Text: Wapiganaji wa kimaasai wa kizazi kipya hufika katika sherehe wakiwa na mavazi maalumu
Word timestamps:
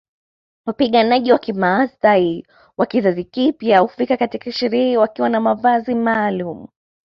Wapiganaji 0.65 1.31
wa 1.31 1.39
kimaasai 1.39 2.47
wa 2.77 2.85
kizazi 2.85 3.23
kipya 3.23 3.79
hufika 3.79 4.17
katika 4.17 4.51
sherehe 4.51 4.97
wakiwa 4.97 5.29
na 5.29 5.39
mavazi 5.39 5.95
maalumu 5.95 6.69